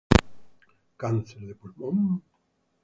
[1.01, 1.97] Cáncer de pulmón